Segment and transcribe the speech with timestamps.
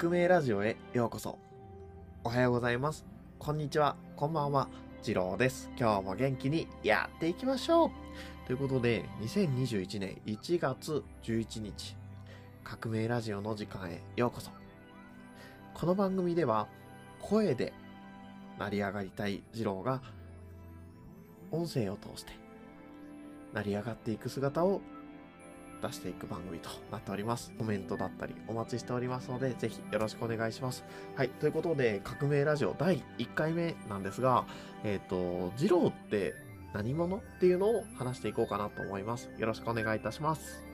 [0.00, 1.40] 革命ラジオへようこそ。
[2.22, 3.04] おはようございます。
[3.36, 3.96] こんにちは。
[4.14, 4.68] こんばんは。
[5.02, 5.72] 次郎です。
[5.76, 7.90] 今日も元気にやっていきましょう。
[8.46, 11.96] ということで、2021年1月11日、
[12.62, 14.52] 革命ラジオの時間へようこそ。
[15.74, 16.68] この番組では、
[17.20, 17.72] 声で
[18.56, 20.00] 成り上がりたい次郎が、
[21.50, 22.30] 音声を通して、
[23.52, 24.80] 成り上がっていく姿を
[25.82, 27.52] 出していく番組となっております。
[27.58, 30.84] コメントだったりお待ちしておりますので、ぜひよろしくお願いします。
[31.16, 31.28] はい。
[31.28, 34.46] ということで、革命ラジオ第1回目なんですが、
[34.84, 36.34] えっ、と、ジローって
[36.72, 39.30] 何者っていうのを話していこうかなと思います。
[39.38, 40.67] よろしくお願いいたします。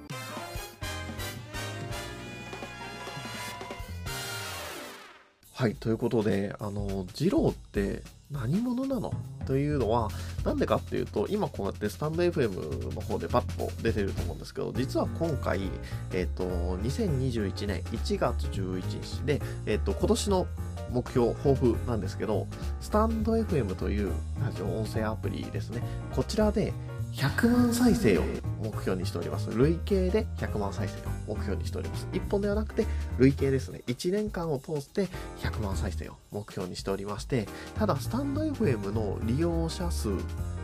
[5.57, 5.77] はい。
[5.77, 9.12] ということで、あの、二郎って何者なの？
[9.47, 10.09] というのは、
[10.45, 15.70] なんでかっていうと、今こうやってスタンド FM の方でパッと出てると思うんですけど、実は今回、
[16.12, 16.43] えっ、と、
[16.78, 20.48] 2021年1月11日で、えっ、と、今年の
[20.91, 22.48] 目標、抱負なんですけど、
[22.81, 24.12] スタンド FM という
[24.45, 25.84] ラジオ音声アプリですね。
[26.17, 26.73] こちらで
[27.15, 28.23] 100万再生を
[28.61, 29.51] 目標にしております。
[29.51, 30.95] 累計で100万再生
[31.31, 32.09] を目標にしております。
[32.12, 32.87] 1本ではなくて、
[33.19, 33.83] 累計ですね。
[33.87, 35.09] 1年間を通して
[35.41, 37.47] 100万再生を目標にしておりまして、
[37.79, 40.11] ただ、スタンド FM の利用者数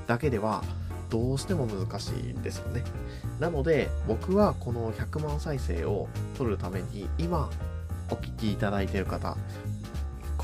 [0.07, 0.63] だけでは、
[1.09, 2.85] どうしても難しいんですよね。
[3.39, 7.49] なので、僕はこの100万再生を取るために、今、
[8.11, 9.37] お聞きいただいている方、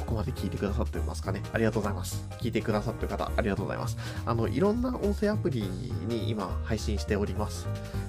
[0.07, 1.43] ここまで聞いてくださってますかね？
[1.53, 2.29] ありがとうございます。
[2.41, 3.99] 聞いてくださってる方、ありがとうございます。
[4.25, 7.67] あの、いろんな音声アプリに今配信しております。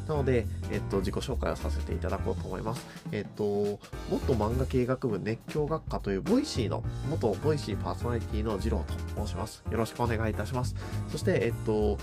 [0.07, 2.85] なので、えっと、自己紹介をさせていただこうと思います。
[3.11, 3.79] えっと、
[4.11, 9.63] 元漫画系学部熱狂学科という Voicy の、元 Voicy パーソナリティのジローと申します。
[9.71, 10.75] よろしくお願いいたします。
[11.09, 11.97] そして、えっと、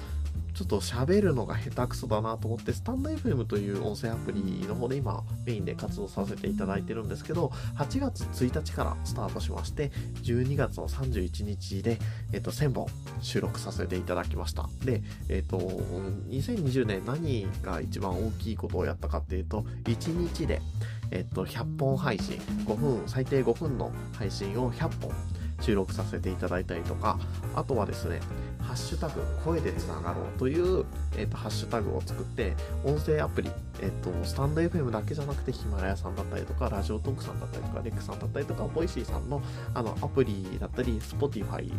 [0.55, 9.91] ちょっと喋るのが下手くそだなと思って、スタンド FM という音声アプリの方で今メインで活動させていただいてるんですけど、8月1日からスタートしまして、
[10.23, 11.99] 12月の31日で、
[12.33, 12.87] えっと、1000本
[13.21, 14.69] 収録させていただきました。
[14.85, 20.63] で、えっと、2020年何が一番大きいことをやったかっていうと、1日で、
[21.11, 25.13] えっと、100本配信、5分、最低5分の配信を100本
[25.61, 27.19] 収録させていただいたりとか、
[27.55, 28.21] あとはですね、
[28.65, 30.85] ハッシュタグ、声でつながろうという、
[31.17, 32.55] えっ、と、ハッシュタグを作って、
[32.85, 39.43] 音声アプリ、えっ、と、スタンド FM だけじゃなくて、ヒマラヤさんだったりとか、 Radiotalk さんだったりとか、レックさんだったりとか、 Voicy さんの、
[39.75, 41.73] あの、アプリだったり、 Spotify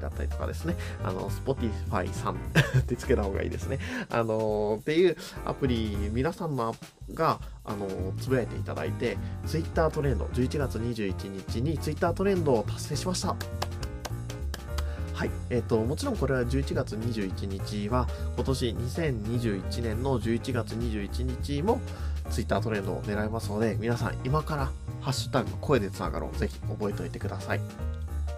[0.00, 2.34] だったりとかですね、あの、 Spotify さん
[2.80, 3.78] ってつけた方がいいですね。
[4.10, 6.74] あのっていうアプリ、皆さんの
[7.14, 7.86] が、あの
[8.18, 13.36] つぶやいていただいて、ツイッタートレンド、11月21日にツイッタートレンドを達成しました。
[15.18, 15.30] はい。
[15.50, 18.06] えっ、と、もちろんこれは11月21日は、
[18.36, 21.80] 今年2021年の11月21日も、
[22.30, 24.66] ツイッタートレンドを狙いますので、皆さん今から、
[25.00, 26.38] ハッシュタグ、声でつながろう。
[26.38, 27.60] ぜひ覚えておいてください。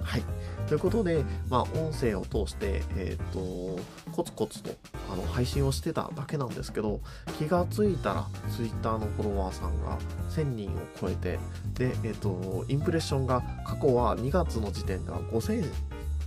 [0.02, 0.22] はい。
[0.68, 3.78] ということで、まあ、音声を通して、えっ、と、
[4.12, 4.70] コツコツと、
[5.12, 7.02] あの、配信をしてただけなんですけど、
[7.38, 8.26] 気がついたら、
[8.56, 9.98] ツイッターのフォロワーさんが
[10.30, 11.38] 1000人を超えて、
[11.74, 15.68] で、えっ、と、インプレッションが、過去は2月の時点では5000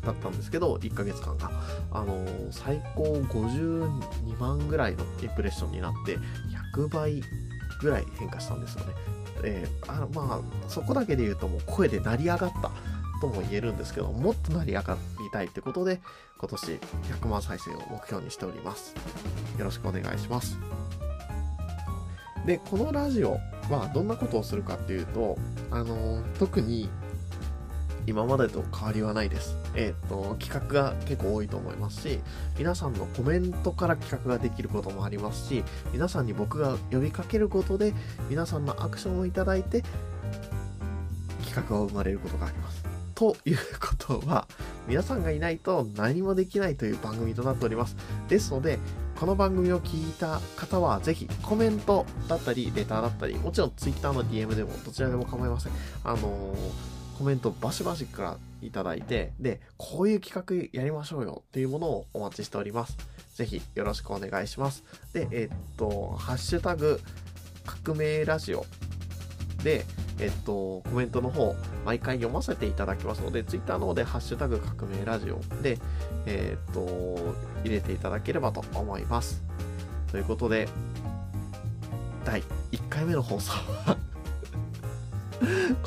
[0.05, 1.51] だったんですけど、1ヶ月間が。
[1.91, 6.17] あのー最高52万ぐらいのインプレッションになって、
[6.75, 7.21] 100倍
[7.81, 8.93] ぐらい変化したんですよね。
[9.43, 12.71] えーあまあ、そこだけで言うともう声で成り上がった
[13.19, 16.01] とも言えるんですけど、もっと成り上がりたいってことで、
[16.39, 16.79] 今年
[17.21, 18.93] 100万再生を目標にしております。
[19.57, 20.57] よろしくお願いします。
[22.45, 25.37] で、このラジオはどんなことをするかっていうと、
[25.71, 26.89] あのー特に
[28.05, 29.57] 今までと変わりはないです。
[29.75, 32.19] えっ、と、企画が結構多いと思いますし、
[32.57, 37.93] 皆さんのコメントから企画ができることもありますし、皆さんに僕が呼びかけることで、
[38.29, 39.83] 皆さんのアクションをいただいて、
[41.43, 42.83] 企画が生まれることがあります。
[43.15, 44.47] ということは、
[44.87, 47.95] 皆さんがいないと何もできないという番組となっております。
[48.27, 48.79] ですので、
[49.17, 55.73] この番組を聞いた方は、ぜひコメントだったり、レターだったり、もちろん Twitter の DM でもどちらでも構いません。
[56.03, 62.97] あのーコメントバシバシからいただいて、で、こういう企画やりましょうよっていうものをお待ちしております。
[63.35, 64.83] ぜひよろしくお願いします。
[65.13, 66.99] で、えっと、ハッシュタグ、
[67.65, 68.65] 革命ラジオ
[69.63, 69.85] で、
[70.19, 71.55] えっと、コメントの方、
[71.85, 75.79] 毎回読ませていただきますので、Twitter の方で、ハッシュタグ革命ラジオで、
[76.25, 79.43] えっと、入れていただければと思います。
[80.11, 80.67] ということで、
[82.25, 83.51] 第1回目の放送
[83.85, 83.97] は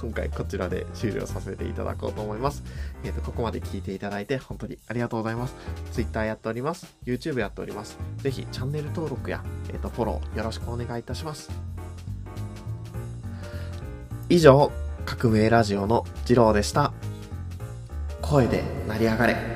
[0.00, 2.62] 今回こちらで終了させていただこうと思います。
[3.04, 5.54] えっ、と、ここまで聞いていただいて本当にありがとうございます。
[5.92, 6.94] Twitter やっております。
[7.04, 7.98] YouTube やっております。
[8.18, 11.50] ぜひチャンネル登録や、えっ、と、フォローよろしくお願いいたします。
[14.28, 14.72] 以上、
[15.06, 16.92] 革命ラジオの次郎でした
[18.20, 19.55] 声で成り上がれ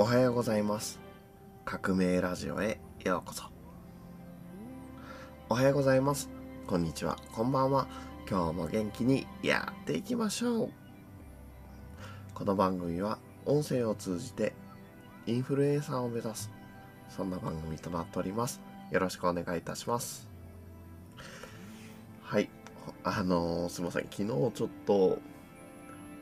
[0.00, 1.00] おはようございます。
[1.64, 3.42] 革命ラジオへようこそ。
[5.48, 6.30] おはようございます。
[6.68, 7.16] こんにちは。
[7.32, 7.88] こんばんは。
[8.30, 10.70] 今日も元気にやっていきましょう。
[12.32, 14.52] この番組は音声を通じて
[15.26, 16.48] インフルエンサーを目指す
[17.08, 18.60] そんな番組となっております。
[18.92, 20.28] よろしくお願いいたします。
[22.22, 22.48] はい。
[23.02, 24.02] あのー、すいません。
[24.04, 25.18] 昨日ちょっと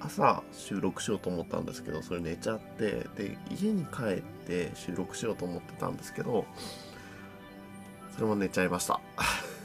[0.07, 6.45] 朝収録しようと思ったんですけどそれ寝ちゃってで家に帰って収録しようと思ってたんですけど
[8.15, 9.01] それも寝ちゃいました。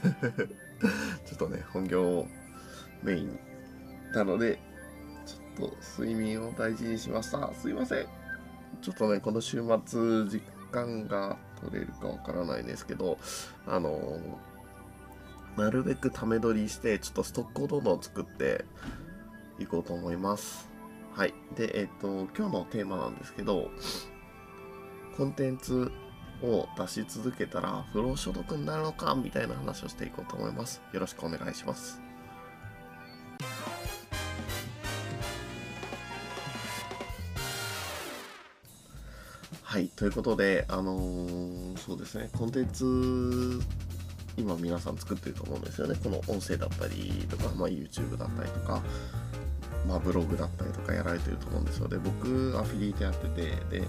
[1.24, 2.28] ちょっとね本業を
[3.02, 3.38] メイン
[4.12, 4.58] なので
[5.24, 7.52] ちょっと睡眠を大事にしました。
[7.54, 8.06] すいません。
[8.82, 13.16] ちょっとねこの週末時間が取れるかわからないんですけど
[13.66, 14.18] あの
[15.56, 18.64] なるべくため撮りしてちょっとストックをどんどん作って
[19.62, 20.68] いこうと思います。
[21.14, 21.34] はい。
[21.56, 23.70] で、えっ、と、今日のテーマなんですけど、
[25.16, 25.90] コンテンツ
[26.42, 30.82] を出し続けたら不労所得になるのかみたいな話をしていこうと思います。
[30.92, 32.00] よろしくお願いします。
[39.62, 39.88] はい。
[39.88, 43.60] ということで、あのー、そうですね、コンテンツ
[44.36, 45.94] 今皆さん作ってると思うんですよね。
[46.02, 48.82] この音声だったりとか、まあ、YouTube だったりとか、
[49.86, 51.88] まあ、ブログだったりとかやられてると思うんですよ。
[51.88, 53.86] で僕アフィリエイトやっててで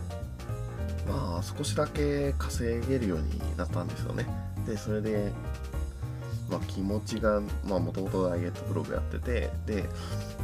[1.07, 4.25] まあ少しだけ稼げるようになったんですよね。
[4.65, 5.31] でそれで
[6.49, 9.85] まあ、気持ちがもともとダイエットブログやっててで、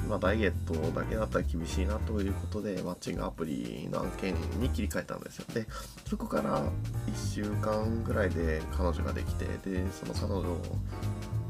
[0.07, 5.45] まあ、ダイエットだけだったら厳しいなということでマッチングアプリの案件に切り替えたんですよ。
[5.53, 5.67] で
[6.07, 6.71] そこから1
[7.33, 10.57] 週間ぐらいで彼女ができてでその彼女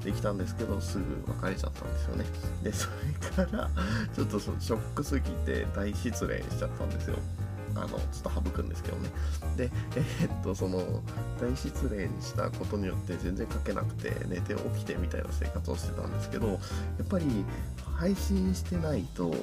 [0.04, 2.25] できたんですけどすぐ別れちゃったんですよね。
[2.63, 2.88] でそ
[3.38, 3.69] れから
[4.16, 7.18] ちょっとそのショックすぎて大失恋しちゃったんですよ。
[7.75, 9.10] あのちょっと省くんですけどね。
[9.56, 11.01] でえー、っとその
[11.40, 16.56] 大失恋したことによって全然書けなくて寝て起きてみたいな生活をしてたんですけどや
[17.04, 17.25] っぱり
[17.96, 19.36] 配信してないと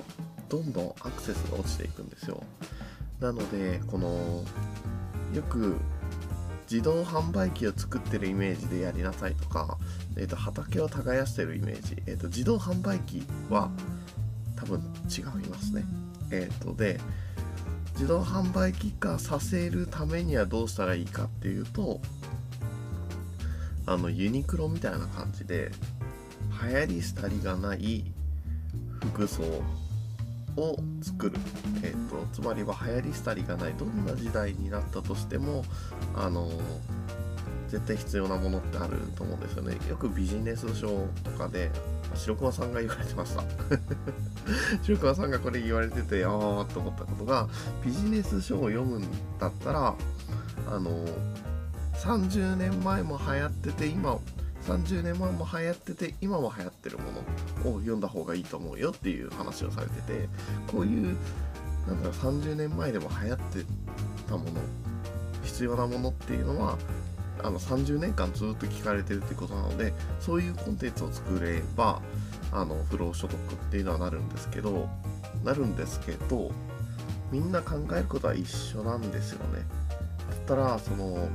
[0.49, 2.43] どんどんアクセスが落ちていくんですよ。
[3.21, 4.45] なのでこの
[5.35, 5.77] よく
[6.71, 9.79] 自動販売機を作ってるイメージでやりなさいとか、
[10.17, 13.71] えーと、畑を耕してるイメージ、えーと、自動販売機は
[14.57, 15.85] 多分違いますね。
[16.31, 16.99] えっ、ー、とで
[17.93, 22.01] 自動販売機化させるためにはどうしたらいいかっていうと
[23.87, 25.71] あのユニクロみたいな感じで
[26.63, 28.05] 流行り廃りがない
[29.13, 29.43] 服装
[30.57, 31.37] を作る、
[31.83, 35.65] えーと、つまりは流行り廃りがないどんな時代になったとしても
[36.17, 36.51] あの
[37.69, 39.77] 絶対必要なものってあると思うんですよね。
[39.89, 40.89] よくビジネス書
[41.25, 41.71] とかで
[42.15, 43.43] 白熊さんが言われてました。
[44.83, 46.33] 白熊さんがこれ言われててああ
[46.73, 47.49] と思ったことが
[47.85, 49.03] ビジネス書を読むん
[49.39, 49.95] だったら
[50.69, 50.91] あの
[51.95, 54.19] 30年前も流行ってて今
[54.67, 57.05] 30年前も流行ってて今も流行ってるも
[57.65, 60.29] のを読んだ方がいいと思うよっていう話をされてて
[60.67, 61.17] こういう
[61.87, 63.65] なんだろう30年前でも流行って
[64.29, 64.51] たもの
[65.47, 66.77] 必要なものっていうのは
[67.43, 72.01] あの30年間ずっと聞かれてるってことなのでそういうコンテンツを作れば
[72.53, 74.89] あの不労所得っていうのはなるんですけど
[75.45, 76.51] なるんですけど
[77.31, 79.61] みんな考えることは一緒なんですよね。
[80.31, 81.29] だったらその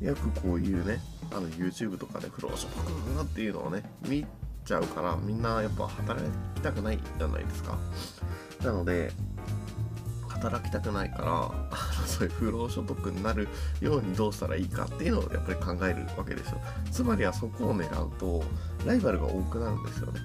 [0.00, 4.26] よくこういうねあの YouTube とかで不労所得っていうのをね見
[4.64, 6.22] ちゃうからみんなやっぱ働
[6.54, 7.78] きたくないじゃないですか。
[8.64, 9.12] なので
[10.40, 13.48] 働きたくないから そういう不労所得になる
[13.80, 16.60] ようにどうしたらいいかっていうのをやっぱり考えるわけですよ。
[16.90, 18.42] つまりはそこを狙うと
[18.86, 20.20] ライバルが多くなるんですよね。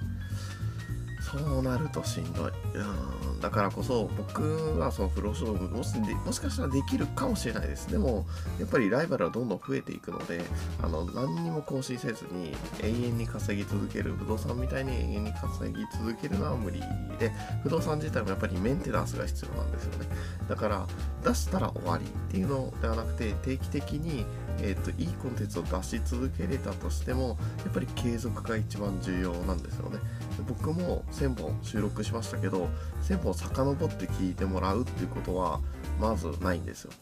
[1.26, 2.52] そうなるとしんどい。
[2.74, 7.90] うん、だからこそ僕はそのプロ勝負もしもしかしたらできるかもしれないです。
[7.90, 8.24] でも
[8.60, 10.40] やっぱりライバルはどんどん増えていくので
[10.80, 16.80] あの何にも更新せずに永遠に稼ぎ続ける不動産みたいに永遠に稼ぎ続けるのは無理
[17.18, 17.32] で
[17.64, 20.06] 不動産自体もやっぱりメンテナンスが必要なんですよね。
[20.48, 20.86] だから
[21.24, 24.24] 出したら終わりっていうのではなくて定期的に
[24.60, 29.98] えーと、いいコンテンツを出し続けれたとしてもやっぱり継続が一番重要なんですよね。
[30.46, 32.68] 僕も1000本収録しましたけど
[33.02, 35.60] 1000本遡って聞いてもらうっていうことは
[36.00, 36.92] まずないんですよ。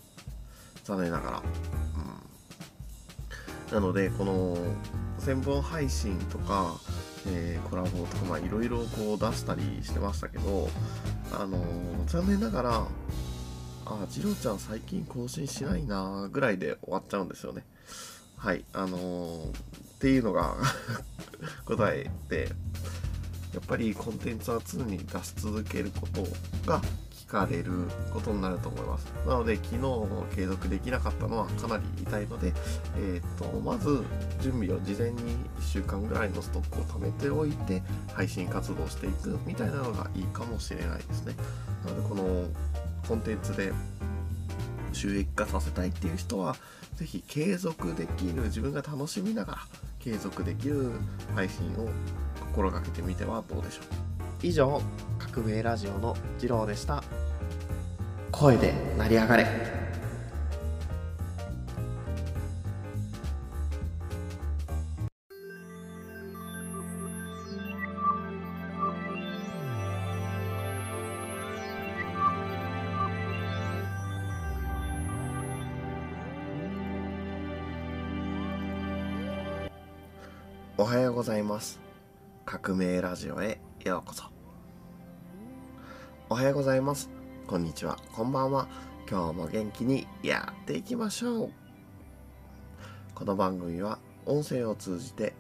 [0.85, 1.43] 残念ながら、
[3.71, 4.57] うん、なのでこの
[5.21, 6.79] 1000本配信とか、
[7.27, 10.69] えー、コラボとかいろいろこう出したりしてましたけど
[11.33, 12.87] あのー、残念ながら
[13.87, 17.65] あ、次郎ちゃん最近更新しないなぐらいで終わっちゃうんですよね。
[18.37, 19.53] はい、あのー、っ
[20.01, 20.55] ていうのが
[21.65, 22.51] 答えで、
[23.53, 26.23] やっぱりコンテンツは常に出し続けること
[26.67, 27.71] が聞かれる
[28.13, 29.07] ことになると思います。
[29.27, 32.53] なので、昨日継続できなかったのはかなり痛いので、
[32.99, 34.03] えっ、と、まず
[34.41, 41.35] 準備を事前に1週間ぐらいのストックを貯めておいて、配信活動していくみたいなのがいいかもしれないですね。
[41.87, 42.45] なので、この
[43.05, 43.73] コンテンツで
[44.93, 46.57] 収益化させたいっていう人は
[46.97, 49.59] 是非継続できる自分が楽しみながら
[49.99, 50.91] 継続できる
[51.35, 51.89] 配信を
[52.41, 53.85] 心がけてみてはどうでしょう。
[54.43, 54.81] 以上
[55.19, 57.03] 革命ラジオの次郎でした。
[58.31, 59.84] 声で成り上がれ。
[80.85, 81.81] おはようございます。
[82.45, 84.25] 革命ラジオへようこそ。
[86.29, 87.09] おはようございます。
[87.47, 87.97] こんにちは。
[88.13, 88.69] こんばんは。
[89.11, 91.51] 今日も元気にやっていきましょう。
[93.15, 95.33] この番組は音声を通じて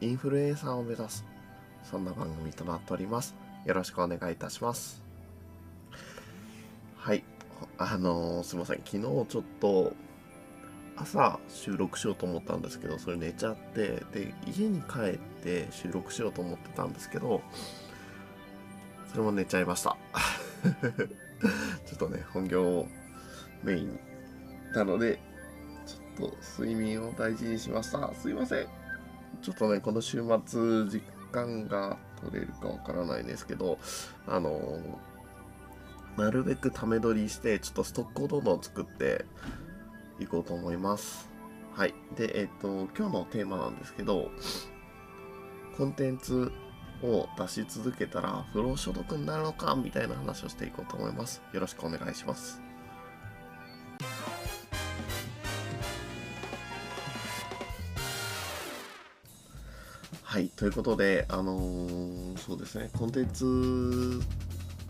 [0.00, 1.24] インフルエンサーを目指す、
[1.82, 3.34] そんな番組となっております。
[3.64, 5.02] よろしくお願いいたします。
[6.94, 7.24] はい。
[7.78, 8.76] あのー、すいません。
[8.84, 9.92] 昨日ちょっと
[11.00, 17.42] 朝収録しようと思ったんですけどそれ寝ちゃってで家に帰って収録しようと思ってたんですけど
[19.10, 19.96] それも寝ちゃいました。
[21.86, 22.88] ちょっとね本業を
[23.62, 23.98] メイン
[24.74, 25.18] なので
[25.86, 28.12] ちょっと睡眠を大事にしました。
[28.14, 28.66] すいません。
[29.40, 31.02] ちょっとねこの週末時
[31.32, 33.78] 間が取れるかわからないですけど
[34.26, 34.78] あの
[36.16, 39.24] なるべくため取りしてちょっとストックをどんどん作って
[40.18, 41.28] いこうと思います。
[41.74, 41.94] はい。
[42.16, 44.30] で、えっ、と、今日のテーマなんですけど、
[45.76, 46.50] コンテンツ
[47.02, 51.40] を出し続けたら不労所得になるのかみたいな話をしていこうと思います。
[51.52, 52.60] よろしくお願いします。
[60.22, 60.48] はい。
[60.48, 64.20] ということで、あのー、そうですね、コンテンツ、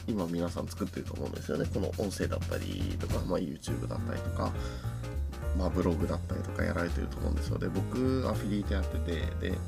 [0.08, 1.66] 今皆さん作ってると思うんですよね。
[1.72, 4.50] この音声だったりとか、まあ、YouTube だったりとか、
[5.56, 7.58] まあ、ブログだったりとかやられてると思うんですよ。
[7.58, 9.58] で、僕、アフィリエイトやってて、で、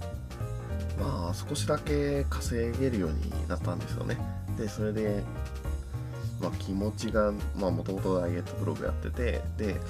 [0.99, 4.19] まあ、少しだけ稼げるようになったんですよね。
[4.57, 5.23] で、それで、
[6.41, 9.81] まあ、気持ちが、まあ、もともとダイエットブログやってて、で、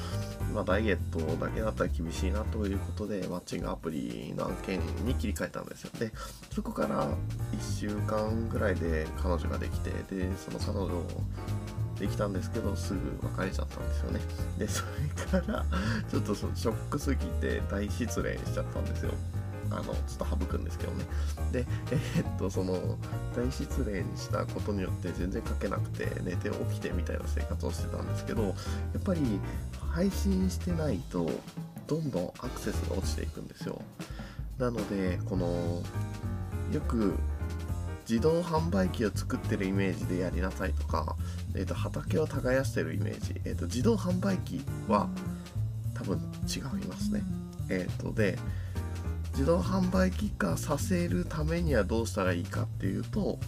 [0.55, 5.91] まあ、ダイエットだけだったら厳しいなということで、マッチングアプリの案件に切り替えたんですよ。
[5.99, 6.13] で、
[6.53, 11.07] そこから1週間ぐらいで彼女ができて、で、その彼女を
[12.01, 13.01] できたんですけどすぐ
[13.37, 14.21] 別れちゃったんですよね。
[14.59, 14.85] でそ
[15.33, 15.65] れから
[16.11, 19.13] ちょっとそのショックすぎて大失恋しちゃったんですよ。
[19.71, 21.05] あのちょっと省くんですけどね。
[21.53, 22.97] でえー、っとその
[23.37, 28.51] 大失恋したことによって全然書けなくて寝て起きてみたいな生活をしてたんですけどや
[28.99, 29.21] っぱり
[29.91, 31.29] 配信してないと
[31.87, 33.81] どんどんアクセスが落ちていくんですよ
[34.59, 35.83] なのでこの
[36.73, 37.15] よく
[38.09, 41.17] 自動販売機を作ってるイメージでやりなさいとか、
[41.55, 45.09] えー、と畑を耕してるイメージ、えー、と自動販売機は
[45.95, 46.19] 多分
[46.49, 47.23] 違いますね。
[47.69, 48.37] えっ、ー、とで
[49.33, 53.39] 自動販売機化させるためにはどうしたらいいかっていうと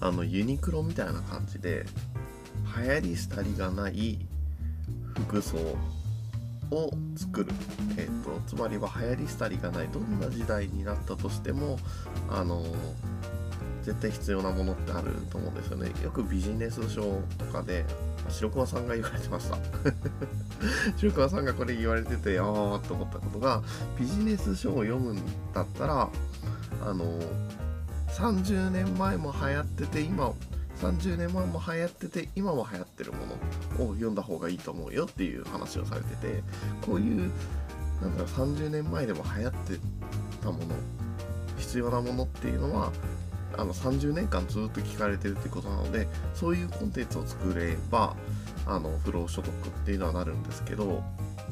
[0.00, 1.86] あのユニクロみたいな感じで
[2.76, 4.26] 流行り廃りがない
[5.16, 5.56] 服装
[6.70, 7.50] を作る、
[7.96, 11.78] えーと、つまりは流行り廃りがないどんな時代になったとしても
[12.28, 12.64] あの
[13.82, 15.92] 絶対必要なものってあると思うんですよね。
[16.02, 17.02] よくビジネス書
[17.38, 17.84] とかで
[18.28, 19.56] 白熊さんが言われてました。
[20.98, 22.46] 白熊さんがこれ言われててああ
[22.80, 23.62] と思ったことが
[23.96, 25.22] ビジネス書を読むん
[25.54, 26.08] だったら
[26.84, 27.04] あの
[28.08, 30.32] 30年前も流行ってて今
[30.80, 33.18] 30年前も流行ってて今も流行ってるも
[33.78, 36.42] のを読んだ方がいいと思うよっていう話をされてて
[36.82, 37.30] こういう
[38.02, 39.78] なんだろう30年前でも流行って
[40.42, 40.74] たもの
[41.56, 42.92] 必要なものっていうのは
[43.56, 48.14] あの30年間ずっと聞かれてるってことなのでそういうコンテンツを作れば
[48.66, 51.02] あの不労所得っていうのはなるんですけど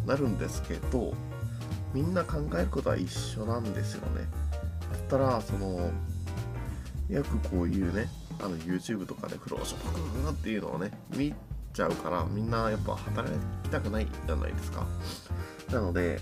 [0.07, 1.15] なるんですけど
[1.95, 4.27] みんな考えることは一緒なんですよね。
[4.93, 5.91] だったらその
[7.09, 8.09] よくこういうね
[8.41, 11.35] あの YouTube とかで不労所得っていうのをね見
[11.73, 14.87] ちゃうからみんなやっぱ働きたくないじゃないですか。
[15.71, 16.21] なので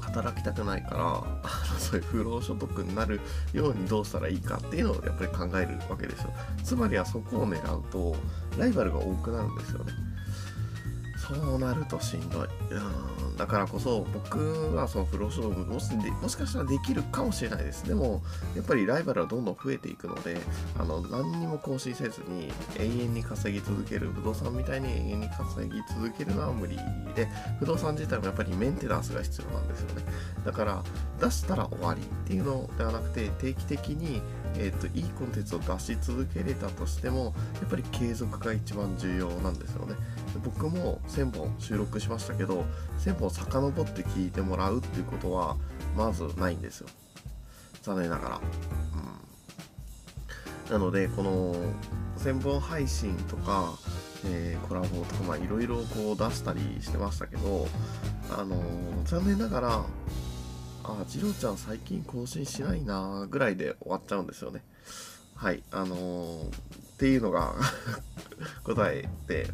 [0.00, 3.20] 働きたくないからそういう不労所得になる
[3.52, 6.30] ようにどうしたらいいかっていうのをやっぱり考えるわけですよ。
[6.64, 8.16] つまりはそこを狙うと
[8.58, 9.92] ライバルが多くなるんですよね。
[11.28, 12.48] そうなるとしんどい。
[12.70, 13.36] うん。
[13.36, 17.84] だからこそ僕はその不労所得もしもしかしたらできるかもしれないです。
[17.84, 18.22] でも
[18.56, 20.38] やっぱりライバルはどんどん増えていくので
[20.78, 24.08] あの何にも更新せずに永遠に稼ぎ続ける。
[24.08, 26.76] 不動産みたいに永遠に稼ぎ続けるのは無理
[27.14, 27.28] で
[27.60, 30.02] 不動産自体もやっぱりメンテナンスが必要なんですよね。
[30.44, 30.82] だから
[31.20, 34.22] 出したら終わりっていうのではなくて定期的に
[34.56, 39.94] えーと、いいコンテンツを出し続けれたとしてもやっぱり継続が一番重要なんですよね。
[40.44, 42.64] 僕も1000本収録しましたけど
[42.98, 45.56] 1000本遡って聞いてもらうっていうことは
[45.96, 46.88] まずないんですよ。
[47.82, 48.40] 残念ながら、
[50.68, 51.54] うん、なのでこの
[52.18, 53.72] 1000本配信とか、
[54.26, 57.68] えー、コラボとかいろいろこう出したりしてましたけど
[58.30, 59.84] あのー、残念ながら
[60.88, 64.62] あ、ジロちゃん最近更新しないなぐらいで終わっちゃうんですよね。
[65.34, 66.50] はい、あのー、っ
[66.98, 67.54] ていうのが
[68.64, 69.50] 答えで、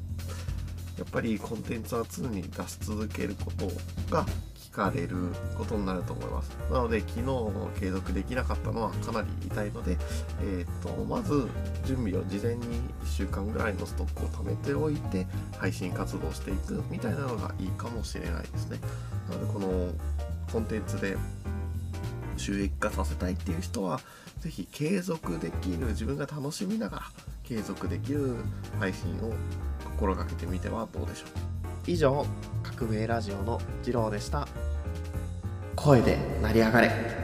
[0.97, 3.69] やっぱりコンテンツは常に出し続けること
[4.11, 4.25] が
[4.55, 5.17] 聞かれる
[5.57, 6.51] ことになると思います。
[6.71, 9.99] なので、昨日継続できなかったのはかなり痛いので、
[10.41, 11.49] えっ、ー、と、まず
[11.85, 15.27] 準備を事前に1週間ぐらいのストックを貯めておいて、
[15.59, 18.79] 配信活動していくみたいなのがいいかもしれないですね。
[19.29, 19.91] なので、この
[20.55, 21.17] コンテンツで
[22.37, 23.99] 収益化させたいっていう人は
[24.39, 27.03] 是非継続できる自分が楽しみながら
[27.43, 28.37] 継続できる
[28.79, 29.33] 配信を
[29.85, 31.29] 心がけてみてはどうでしょう。
[31.89, 32.25] 以上
[32.63, 34.47] 革命ラジオの次郎でした。
[35.75, 37.24] 声で成り上がれ。